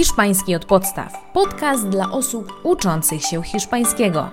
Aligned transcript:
Hiszpański 0.00 0.54
od 0.54 0.64
podstaw. 0.64 1.32
Podcast 1.32 1.88
dla 1.88 2.10
osób 2.10 2.52
uczących 2.62 3.22
się 3.22 3.42
hiszpańskiego. 3.42 4.30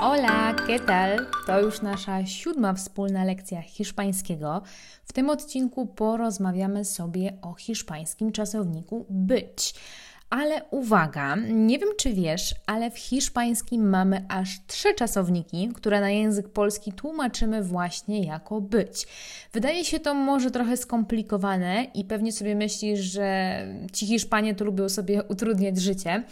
Hola, 0.00 0.54
¿qué 0.54 0.80
tal? 0.86 1.26
To 1.46 1.60
już 1.60 1.82
nasza 1.82 2.26
siódma 2.26 2.74
wspólna 2.74 3.24
lekcja 3.24 3.62
hiszpańskiego. 3.62 4.62
W 5.04 5.12
tym 5.12 5.30
odcinku 5.30 5.86
porozmawiamy 5.86 6.84
sobie 6.84 7.38
o 7.42 7.54
hiszpańskim 7.54 8.32
czasowniku 8.32 9.06
być. 9.10 9.74
Ale 10.30 10.64
uwaga, 10.70 11.36
nie 11.50 11.78
wiem 11.78 11.88
czy 11.98 12.12
wiesz, 12.12 12.54
ale 12.66 12.90
w 12.90 12.98
hiszpańskim 12.98 13.88
mamy 13.88 14.24
aż 14.28 14.66
trzy 14.66 14.94
czasowniki, 14.94 15.68
które 15.74 16.00
na 16.00 16.10
język 16.10 16.48
polski 16.48 16.92
tłumaczymy 16.92 17.62
właśnie 17.62 18.24
jako 18.24 18.60
być. 18.60 19.06
Wydaje 19.52 19.84
się 19.84 20.00
to 20.00 20.14
może 20.14 20.50
trochę 20.50 20.76
skomplikowane 20.76 21.86
i 21.94 22.04
pewnie 22.04 22.32
sobie 22.32 22.54
myślisz, 22.54 23.00
że 23.00 23.58
ci 23.92 24.06
Hiszpanie 24.06 24.54
to 24.54 24.64
lubią 24.64 24.88
sobie 24.88 25.22
utrudniać 25.22 25.80
życie 25.80 26.24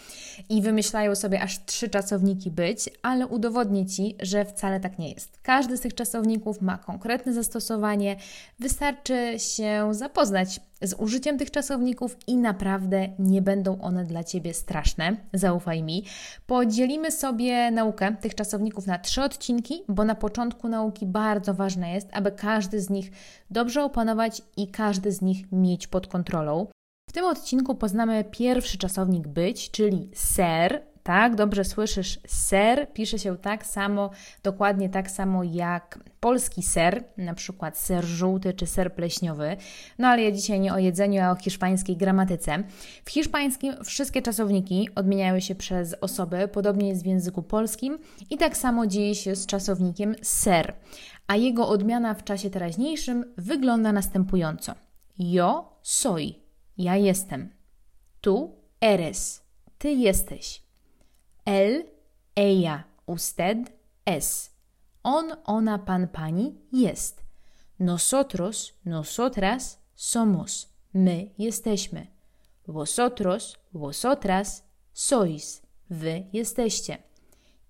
i 0.49 0.63
wymyślają 0.63 1.15
sobie 1.15 1.41
aż 1.41 1.65
trzy 1.65 1.89
czasowniki 1.89 2.51
być, 2.51 2.91
ale 3.03 3.27
udowodnię 3.27 3.87
Ci, 3.87 4.17
że 4.21 4.45
wcale 4.45 4.81
tak 4.81 4.99
nie 4.99 5.13
jest. 5.13 5.39
Każdy 5.43 5.77
z 5.77 5.81
tych 5.81 5.95
czasowników 5.95 6.63
ma 6.63 6.79
konkretne 6.79 7.33
zastosowanie, 7.33 8.17
wystarczy 8.59 9.35
się 9.39 9.89
zapoznać 9.91 10.61
z 10.83 10.95
użyciem 10.95 11.39
tych 11.39 11.51
czasowników 11.51 12.17
i 12.27 12.37
naprawdę 12.37 13.09
nie 13.19 13.43
będą 13.43 13.81
one 13.81 14.05
dla 14.05 14.25
Ciebie 14.25 14.55
straszne. 14.55 15.17
Zaufaj 15.33 15.83
mi. 15.83 16.05
Podzielimy 16.47 17.11
sobie 17.11 17.71
naukę 17.71 18.17
tych 18.21 18.35
czasowników 18.35 18.87
na 18.87 18.99
trzy 18.99 19.23
odcinki, 19.23 19.83
bo 19.89 20.05
na 20.05 20.15
początku 20.15 20.69
nauki 20.69 21.07
bardzo 21.07 21.55
ważne 21.55 21.93
jest, 21.93 22.09
aby 22.13 22.33
każdy 22.33 22.81
z 22.81 22.91
nich 22.91 23.11
dobrze 23.51 23.85
opanować 23.85 24.43
i 24.57 24.69
każdy 24.69 25.13
z 25.13 25.23
nich 25.23 25.53
mieć 25.53 25.87
pod 25.87 26.07
kontrolą. 26.07 26.67
W 27.11 27.13
tym 27.13 27.25
odcinku 27.25 27.75
poznamy 27.75 28.25
pierwszy 28.31 28.79
czasownik 28.79 29.29
być, 29.29 29.71
czyli 29.71 30.11
ser, 30.15 30.92
tak, 31.03 31.35
dobrze 31.35 31.65
słyszysz, 31.65 32.21
ser 32.27 32.93
pisze 32.93 33.19
się 33.19 33.37
tak 33.37 33.67
samo, 33.67 34.11
dokładnie 34.43 34.89
tak 34.89 35.11
samo 35.11 35.45
jak 35.45 35.99
polski 36.21 36.63
ser, 36.63 37.05
na 37.17 37.35
przykład 37.35 37.79
ser 37.79 38.05
żółty 38.05 38.53
czy 38.53 38.67
ser 38.67 38.95
pleśniowy. 38.95 39.57
No 39.99 40.09
ale 40.09 40.23
ja 40.23 40.33
dzisiaj 40.33 40.61
nie 40.61 40.75
o 40.75 40.79
jedzeniu, 40.79 41.23
a 41.23 41.31
o 41.31 41.37
hiszpańskiej 41.37 41.97
gramatyce. 41.97 42.63
W 43.05 43.11
hiszpańskim 43.11 43.85
wszystkie 43.85 44.23
czasowniki 44.23 44.89
odmieniają 44.95 45.41
się 45.41 45.55
przez 45.55 45.95
osoby, 46.01 46.49
podobnie 46.49 46.89
jest 46.89 47.03
w 47.03 47.07
języku 47.07 47.43
polskim 47.43 47.99
i 48.31 48.37
tak 48.37 48.57
samo 48.57 48.87
dzieje 48.87 49.15
się 49.15 49.37
z 49.37 49.47
czasownikiem 49.47 50.15
ser, 50.23 50.75
a 51.27 51.37
jego 51.37 51.69
odmiana 51.69 52.15
w 52.15 52.25
czasie 52.25 52.51
teraźniejszym 52.51 53.25
wygląda 53.37 53.93
następująco. 53.93 54.75
Yo 55.19 55.79
soy, 55.83 56.35
ja 56.79 56.97
jestem. 56.97 57.51
Tu 58.21 58.57
eres, 58.81 59.43
ty 59.79 59.91
jesteś. 59.91 60.63
Él, 61.45 61.87
ella, 62.37 62.85
usted, 63.07 63.73
es. 64.05 64.51
On, 65.03 65.33
ona, 65.45 65.79
pan, 65.79 66.09
pani 66.09 66.55
jest. 66.73 67.23
Nosotros, 67.79 68.73
nosotras 68.85 69.79
somos. 69.95 70.69
My 70.95 71.31
jesteśmy. 71.39 72.07
Vosotros, 72.67 73.57
vosotras 73.73 74.63
sois. 74.93 75.63
Wy 75.91 76.27
jesteście. 76.33 76.99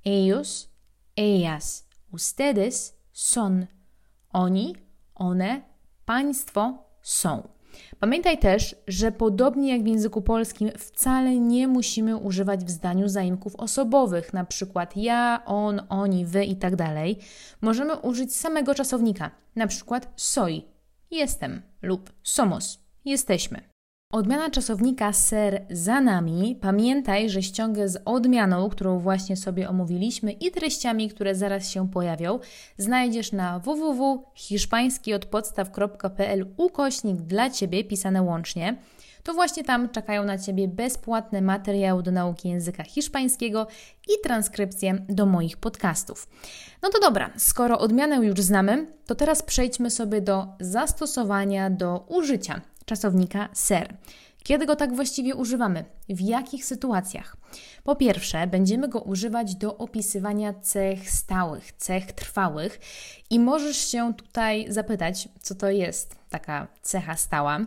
Ellos, 0.05 0.69
ellas, 1.17 1.84
ustedes 2.12 2.95
son. 3.12 3.67
Oni, 4.33 4.77
one, 5.14 5.62
państwo 6.07 6.84
są. 7.03 7.48
Pamiętaj 8.01 8.39
też, 8.39 8.77
że 8.89 9.12
podobnie 9.12 9.73
jak 9.73 9.83
w 9.83 9.87
języku 9.87 10.23
polskim, 10.23 10.70
wcale 10.78 11.39
nie 11.39 11.69
musimy 11.69 12.17
używać 12.17 12.64
w 12.64 12.70
zdaniu 12.70 13.09
zaimków 13.09 13.56
osobowych, 13.56 14.33
na 14.33 14.45
przykład 14.45 14.97
ja, 14.97 15.42
on, 15.47 15.83
oni, 15.89 16.27
wy 16.27 16.45
i 16.45 16.56
tak. 16.56 16.73
Możemy 17.61 17.96
użyć 17.96 18.36
samego 18.36 18.74
czasownika, 18.74 19.30
na 19.57 19.67
przykład 19.67 20.13
soy, 20.17 20.63
jestem 21.11 21.63
lub 21.83 22.13
somos, 22.23 22.79
jesteśmy. 23.05 23.71
Odmiana 24.12 24.50
czasownika 24.50 25.12
ser 25.12 25.62
za 25.70 26.00
nami. 26.00 26.58
Pamiętaj, 26.61 27.30
że 27.30 27.42
ściągę 27.42 27.89
z 27.89 28.02
odmianą, 28.05 28.68
którą 28.68 28.98
właśnie 28.98 29.36
sobie 29.36 29.68
omówiliśmy 29.68 30.33
i 30.33 30.50
treściami, 30.50 31.08
które 31.08 31.34
zaraz 31.34 31.70
się 31.70 31.90
pojawią, 31.90 32.39
znajdziesz 32.78 33.33
na 33.33 33.58
www.hiszpańskiodpodstaw.pl 33.58 36.46
ukośnik 36.56 37.17
dla 37.17 37.51
Ciebie 37.51 37.84
pisane 37.84 38.22
łącznie. 38.22 38.77
To 39.22 39.34
właśnie 39.34 39.64
tam 39.64 39.89
czekają 39.89 40.24
na 40.24 40.39
Ciebie 40.39 40.68
bezpłatne 40.68 41.40
materiały 41.40 42.02
do 42.02 42.11
nauki 42.11 42.48
języka 42.48 42.84
hiszpańskiego 42.84 43.67
i 44.08 44.12
transkrypcje 44.22 45.05
do 45.08 45.27
moich 45.27 45.56
podcastów. 45.56 46.28
No 46.83 46.89
to 46.89 47.01
dobra, 47.01 47.30
skoro 47.36 47.78
odmianę 47.78 48.17
już 48.17 48.40
znamy, 48.40 48.86
to 49.06 49.14
teraz 49.14 49.42
przejdźmy 49.42 49.90
sobie 49.90 50.20
do 50.20 50.46
zastosowania, 50.61 51.70
do 51.70 52.05
użycia 52.08 52.61
czasownika 52.85 53.48
ser. 53.53 53.97
Kiedy 54.43 54.67
go 54.67 54.77
tak 54.77 54.95
właściwie 54.95 55.35
używamy? 55.35 55.85
W 56.09 56.20
jakich 56.20 56.65
sytuacjach? 56.65 57.37
Po 57.85 57.97
pierwsze, 57.97 58.47
będziemy 58.47 58.89
go 58.89 59.01
używać 59.01 59.55
do 59.55 59.77
opisywania 59.77 60.55
cech 60.55 61.11
stałych, 61.11 61.73
cech 61.73 62.13
trwałych 62.13 62.81
i 63.31 63.41
możesz 63.41 63.77
się 63.77 64.15
tutaj 64.15 64.67
zapytać, 64.69 65.29
co 65.41 65.55
to 65.55 65.70
jest 65.70 66.17
taka 66.31 66.69
cecha 66.83 67.17
stała. 67.17 67.61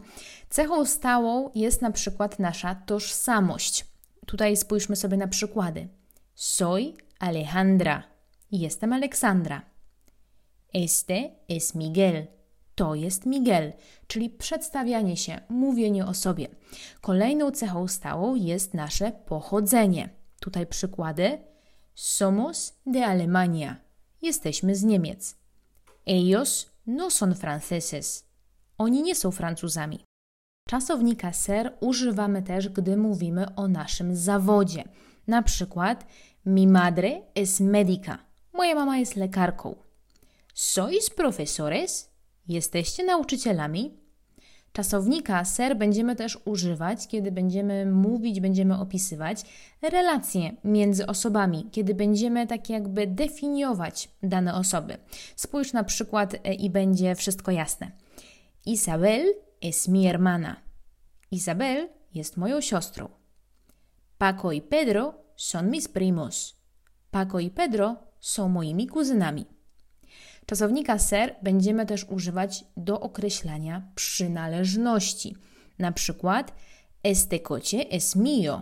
Cechą 0.50 0.86
stałą 0.86 1.50
jest 1.56 1.82
na 1.82 1.92
przykład 1.92 2.40
nasza 2.40 2.76
tożsamość. 2.76 3.86
Tutaj 4.26 4.58
spójrzmy 4.58 4.96
sobie 4.96 5.18
na 5.18 5.28
przykłady. 5.28 5.88
Soy 6.36 6.94
Alejandra. 7.20 8.04
Jestem 8.52 8.94
Aleksandra. 8.94 9.62
Este 10.74 11.30
es 11.50 11.76
Miguel. 11.76 12.35
To 12.76 12.96
jest 12.96 13.26
Miguel, 13.26 13.74
czyli 14.08 14.30
przedstawianie 14.30 15.18
się, 15.18 15.42
mówienie 15.50 16.06
o 16.06 16.14
sobie. 16.14 16.48
Kolejną 17.02 17.52
cechą 17.52 17.88
stałą 17.88 18.36
jest 18.36 18.74
nasze 18.74 19.12
pochodzenie. 19.12 20.10
Tutaj 20.40 20.68
przykłady. 20.68 21.38
Somos 21.96 22.74
de 22.86 23.06
Alemania. 23.06 23.76
Jesteśmy 24.22 24.76
z 24.76 24.84
Niemiec. 24.84 25.36
Ellos 26.06 26.76
no 26.88 27.12
son 27.12 27.36
franceses. 27.36 28.26
Oni 28.78 29.04
nie 29.04 29.16
są 29.16 29.32
Francuzami. 29.32 30.06
Czasownika 30.70 31.34
ser 31.34 31.78
używamy 31.80 32.44
też, 32.44 32.70
gdy 32.70 32.98
mówimy 32.98 33.56
o 33.56 33.68
naszym 33.68 34.16
zawodzie. 34.16 34.84
Na 35.28 35.44
przykład, 35.44 36.06
mi 36.46 36.68
madre 36.68 37.22
es 37.36 37.60
médica. 37.60 38.18
Moja 38.54 38.76
mama 38.76 38.98
jest 38.98 39.16
lekarką. 39.16 39.76
¿Sois 40.54 41.10
profesores? 41.10 42.15
Jesteście 42.48 43.04
nauczycielami? 43.04 44.06
Czasownika 44.76 45.46
ser 45.46 45.78
będziemy 45.78 46.16
też 46.16 46.40
używać, 46.46 47.08
kiedy 47.08 47.32
będziemy 47.32 47.86
mówić, 47.86 48.40
będziemy 48.40 48.80
opisywać 48.80 49.42
relacje 49.82 50.56
między 50.64 51.08
osobami, 51.08 51.70
kiedy 51.72 51.94
będziemy 51.94 52.48
tak 52.48 52.70
jakby 52.70 53.08
definiować 53.08 54.10
dane 54.24 54.56
osoby. 54.56 54.98
Spójrz 55.36 55.74
na 55.74 55.84
przykład 55.84 56.34
e, 56.34 56.54
i 56.54 56.70
będzie 56.70 57.16
wszystko 57.16 57.52
jasne. 57.52 57.92
Isabel 58.66 59.34
es 59.62 59.88
mi 59.88 60.04
hermana. 60.04 60.56
Isabel 61.32 61.90
jest 62.14 62.38
moją 62.38 62.62
siostrą. 62.62 63.10
Paco 64.18 64.54
y 64.54 64.62
Pedro 64.62 65.14
son 65.36 65.70
mis 65.70 65.88
primos. 65.88 66.56
Paco 67.12 67.42
y 67.42 67.50
Pedro 67.50 67.96
są 68.20 68.50
moimi 68.50 68.88
kuzynami. 68.88 69.55
Czasownika 70.46 71.00
ser 71.00 71.36
będziemy 71.42 71.86
też 71.86 72.04
używać 72.10 72.66
do 72.78 73.00
określania 73.00 73.92
przynależności. 73.96 75.36
Na 75.80 75.92
przykład 75.92 76.54
este 77.04 77.40
coche 77.40 77.90
es 77.90 78.16
mío. 78.16 78.62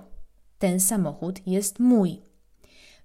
Ten 0.60 0.80
samochód 0.80 1.48
jest 1.48 1.80
mój. 1.80 2.22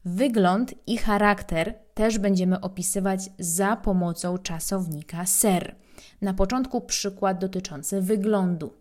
Wygląd 0.04 0.74
i 0.86 0.98
charakter 0.98 1.74
też 1.94 2.18
będziemy 2.18 2.60
opisywać 2.60 3.30
za 3.38 3.76
pomocą 3.76 4.38
czasownika 4.38 5.26
ser. 5.26 5.76
Na 6.22 6.34
początku 6.34 6.80
przykład 6.80 7.38
dotyczący 7.38 8.00
wyglądu. 8.02 8.72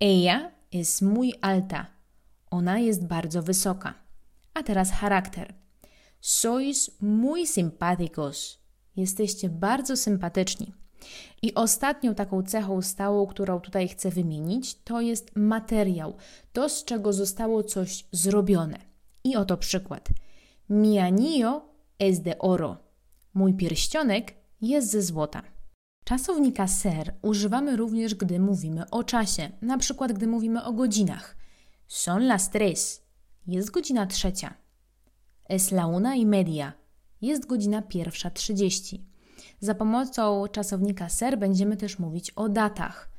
Ella 0.00 0.50
es 0.74 1.02
muy 1.02 1.32
alta. 1.40 1.86
Ona 2.50 2.78
jest 2.78 3.06
bardzo 3.06 3.42
wysoka. 3.42 3.94
A 4.54 4.62
teraz 4.62 4.90
charakter. 4.90 5.54
Sois 6.20 6.90
muy 7.00 7.46
simpáticos. 7.46 8.61
Jesteście 8.96 9.48
bardzo 9.48 9.96
sympatyczni. 9.96 10.72
I 11.42 11.54
ostatnią 11.54 12.14
taką 12.14 12.42
cechą 12.42 12.82
stałą, 12.82 13.26
którą 13.26 13.60
tutaj 13.60 13.88
chcę 13.88 14.10
wymienić, 14.10 14.74
to 14.74 15.00
jest 15.00 15.36
materiał, 15.36 16.16
to 16.52 16.68
z 16.68 16.84
czego 16.84 17.12
zostało 17.12 17.62
coś 17.62 18.06
zrobione. 18.12 18.78
I 19.24 19.36
oto 19.36 19.56
przykład. 19.56 20.08
Mi 20.70 20.98
anillo 20.98 21.62
es 21.98 22.20
de 22.20 22.38
oro. 22.38 22.76
Mój 23.34 23.54
pierścionek 23.54 24.34
jest 24.60 24.90
ze 24.90 25.02
złota. 25.02 25.42
Czasownika 26.04 26.68
ser 26.68 27.14
używamy 27.22 27.76
również, 27.76 28.14
gdy 28.14 28.40
mówimy 28.40 28.90
o 28.90 29.04
czasie, 29.04 29.50
na 29.62 29.78
przykład 29.78 30.12
gdy 30.12 30.26
mówimy 30.26 30.64
o 30.64 30.72
godzinach. 30.72 31.36
Son 31.88 32.26
las 32.26 32.50
tres. 32.50 33.02
Jest 33.46 33.70
godzina 33.70 34.06
trzecia. 34.06 34.54
Es 35.48 35.72
la 35.72 35.86
una 35.86 36.16
y 36.16 36.26
media. 36.26 36.81
Jest 37.22 37.46
godzina 37.46 37.82
pierwsza 37.82 38.30
trzydzieści. 38.30 39.04
Za 39.60 39.74
pomocą 39.74 40.44
czasownika 40.52 41.08
ser 41.08 41.38
będziemy 41.38 41.76
też 41.76 41.98
mówić 41.98 42.30
o 42.30 42.48
datach. 42.48 43.10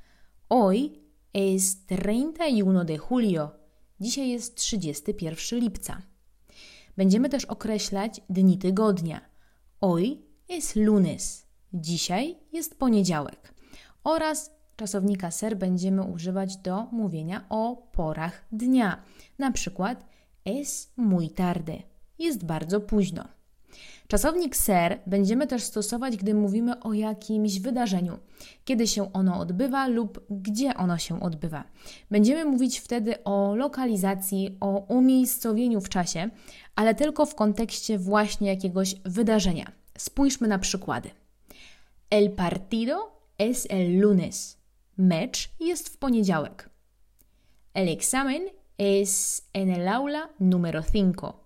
Hoy 0.50 0.90
es 1.34 1.86
31 1.86 2.86
de 2.86 2.98
julio. 3.12 3.52
Dzisiaj 4.00 4.30
jest 4.30 4.56
31 4.56 5.60
lipca. 5.60 6.02
Będziemy 6.98 7.30
też 7.30 7.46
określać 7.46 8.22
dni 8.30 8.58
tygodnia. 8.58 9.22
Hoy 9.82 10.18
es 10.50 10.76
lunes. 10.76 11.48
Dzisiaj 11.74 12.36
jest 12.52 12.80
poniedziałek. 12.80 13.54
Oraz 14.04 14.52
czasownika 14.76 15.32
ser 15.32 15.58
będziemy 15.58 16.04
używać 16.04 16.58
do 16.58 16.84
mówienia 16.92 17.46
o 17.50 17.90
porach 17.92 18.46
dnia. 18.52 19.04
Na 19.40 19.52
przykład 19.52 20.06
es 20.46 20.94
muy 20.98 21.30
tarde. 21.30 21.74
Jest 22.20 22.46
bardzo 22.46 22.82
późno. 22.82 23.43
Czasownik 24.08 24.56
ser 24.56 25.00
będziemy 25.08 25.48
też 25.48 25.64
stosować, 25.64 26.18
gdy 26.18 26.34
mówimy 26.34 26.80
o 26.80 26.94
jakimś 26.94 27.60
wydarzeniu, 27.60 28.20
kiedy 28.66 28.88
się 28.88 29.14
ono 29.14 29.40
odbywa 29.40 29.88
lub 29.88 30.26
gdzie 30.30 30.74
ono 30.74 30.98
się 30.98 31.22
odbywa. 31.22 31.64
Będziemy 32.12 32.46
mówić 32.46 32.80
wtedy 32.80 33.24
o 33.24 33.56
lokalizacji, 33.56 34.58
o 34.60 34.86
umiejscowieniu 34.88 35.82
w 35.82 35.90
czasie, 35.90 36.30
ale 36.76 36.96
tylko 36.96 37.26
w 37.26 37.36
kontekście 37.36 37.98
właśnie 38.00 38.48
jakiegoś 38.48 38.96
wydarzenia. 39.06 39.72
Spójrzmy 39.98 40.48
na 40.48 40.60
przykłady. 40.60 41.10
El 42.10 42.32
partido 42.32 43.12
es 43.38 43.68
el 43.70 44.00
lunes. 44.00 44.58
Mecz 44.98 45.50
jest 45.60 45.90
w 45.90 45.98
poniedziałek. 45.98 46.70
El 47.74 47.90
examen 47.90 48.42
es 48.78 49.42
en 49.54 49.70
el 49.70 49.88
aula 49.88 50.30
número 50.40 50.84
5. 50.84 51.43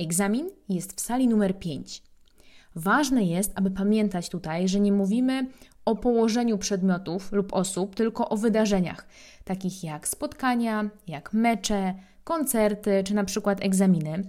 Egzamin 0.00 0.50
jest 0.68 0.96
w 0.96 1.00
sali 1.00 1.28
numer 1.28 1.58
5. 1.58 2.02
Ważne 2.74 3.24
jest, 3.24 3.52
aby 3.54 3.70
pamiętać 3.70 4.28
tutaj, 4.28 4.68
że 4.68 4.80
nie 4.80 4.92
mówimy 4.92 5.46
o 5.84 5.96
położeniu 5.96 6.58
przedmiotów 6.58 7.32
lub 7.32 7.52
osób, 7.52 7.94
tylko 7.94 8.28
o 8.28 8.36
wydarzeniach, 8.36 9.06
takich 9.44 9.84
jak 9.84 10.08
spotkania, 10.08 10.90
jak 11.06 11.32
mecze, 11.32 11.94
koncerty 12.30 13.04
czy 13.04 13.14
na 13.14 13.24
przykład 13.24 13.64
egzaminy. 13.64 14.22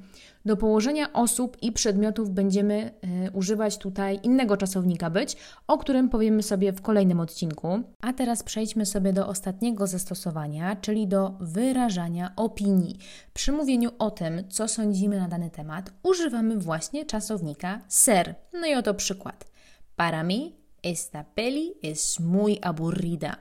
Do 0.46 0.58
położenia 0.58 1.14
osób 1.14 1.58
i 1.62 1.72
przedmiotów 1.72 2.30
będziemy 2.30 2.92
y, 3.28 3.32
używać 3.32 3.78
tutaj 3.78 4.20
innego 4.24 4.58
czasownika 4.58 5.10
być, 5.10 5.38
o 5.68 5.78
którym 5.78 6.10
powiemy 6.10 6.44
sobie 6.44 6.74
w 6.74 6.82
kolejnym 6.82 7.20
odcinku. 7.20 7.68
A 8.02 8.14
teraz 8.14 8.44
przejdźmy 8.44 8.86
sobie 8.86 9.14
do 9.14 9.28
ostatniego 9.28 9.88
zastosowania, 9.88 10.76
czyli 10.76 11.08
do 11.08 11.34
wyrażania 11.40 12.34
opinii. 12.36 12.98
Przy 13.34 13.52
mówieniu 13.52 13.90
o 14.00 14.12
tym, 14.12 14.44
co 14.50 14.68
sądzimy 14.68 15.18
na 15.18 15.28
dany 15.28 15.50
temat, 15.50 15.94
używamy 16.04 16.58
właśnie 16.58 17.06
czasownika 17.06 17.82
ser. 17.88 18.36
No 18.54 18.68
i 18.68 18.76
oto 18.76 18.94
przykład. 18.94 19.52
Para 19.96 20.24
mí 20.24 20.52
esta 20.84 21.24
peli 21.36 21.74
es 21.84 22.20
muy 22.20 22.58
aburrida. 22.62 23.36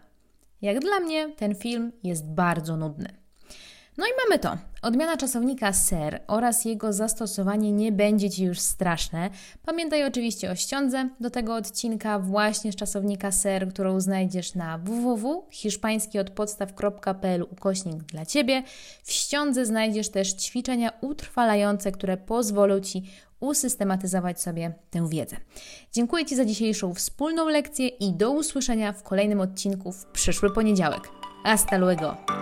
Jak 0.62 0.80
dla 0.80 1.00
mnie 1.00 1.32
ten 1.36 1.54
film 1.54 1.92
jest 2.02 2.26
bardzo 2.26 2.76
nudny. 2.76 3.19
No 4.00 4.06
i 4.06 4.10
mamy 4.24 4.38
to. 4.38 4.56
Odmiana 4.82 5.16
czasownika 5.16 5.72
ser 5.72 6.20
oraz 6.26 6.64
jego 6.64 6.92
zastosowanie 6.92 7.72
nie 7.72 7.92
będzie 7.92 8.30
Ci 8.30 8.44
już 8.44 8.58
straszne. 8.58 9.30
Pamiętaj 9.66 10.04
oczywiście 10.04 10.50
o 10.50 10.54
ściądze 10.54 11.08
do 11.20 11.30
tego 11.30 11.54
odcinka 11.54 12.18
właśnie 12.18 12.72
z 12.72 12.76
czasownika 12.76 13.32
ser, 13.32 13.68
którą 13.68 14.00
znajdziesz 14.00 14.54
na 14.54 14.78
www.hiszpańskiodpodstaw.pl 14.78 17.42
ukośnik 17.42 18.02
dla 18.02 18.26
Ciebie. 18.26 18.62
W 19.02 19.12
ściądze 19.12 19.66
znajdziesz 19.66 20.08
też 20.08 20.32
ćwiczenia 20.32 20.92
utrwalające, 21.00 21.92
które 21.92 22.16
pozwolą 22.16 22.80
Ci 22.80 23.02
usystematyzować 23.40 24.40
sobie 24.40 24.72
tę 24.90 25.08
wiedzę. 25.08 25.36
Dziękuję 25.92 26.26
Ci 26.26 26.36
za 26.36 26.44
dzisiejszą 26.44 26.94
wspólną 26.94 27.48
lekcję 27.48 27.88
i 27.88 28.12
do 28.12 28.30
usłyszenia 28.30 28.92
w 28.92 29.02
kolejnym 29.02 29.40
odcinku 29.40 29.92
w 29.92 30.06
przyszły 30.06 30.54
poniedziałek. 30.54 31.08
Hasta 31.44 31.78
luego! 31.78 32.39